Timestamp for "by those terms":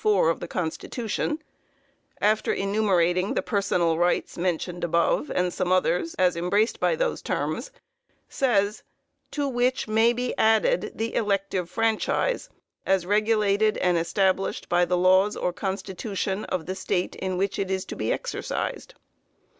6.79-7.69